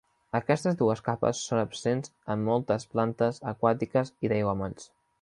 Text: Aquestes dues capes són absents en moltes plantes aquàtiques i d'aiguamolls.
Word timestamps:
Aquestes 0.37 0.79
dues 0.79 1.03
capes 1.09 1.41
són 1.51 1.61
absents 1.65 2.13
en 2.37 2.47
moltes 2.49 2.89
plantes 2.97 3.41
aquàtiques 3.55 4.15
i 4.27 4.35
d'aiguamolls. 4.35 4.95